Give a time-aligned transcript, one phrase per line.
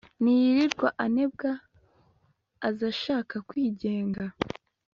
[0.21, 1.51] niyirirwa anebwa,
[2.69, 4.23] azashaka kwigenga